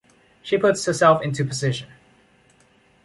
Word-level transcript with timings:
She 0.41 0.57
puts 0.57 0.83
herself 0.85 1.21
into 1.21 1.45
position. 1.45 1.87